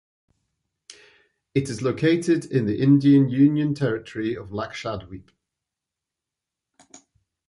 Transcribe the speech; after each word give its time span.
It 1.53 1.69
is 1.69 1.83
located 1.83 2.45
in 2.45 2.65
the 2.65 2.81
Indian 2.81 3.29
Union 3.29 3.75
Territory 3.75 4.33
of 4.35 4.49
Lakshadweep. 4.49 5.29